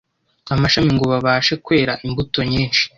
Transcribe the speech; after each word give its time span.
amashami 0.53 0.91
ngo 0.95 1.05
babashe 1.13 1.53
kwera 1.65 1.93
imbuto 2.05 2.39
nyinshi 2.51 2.83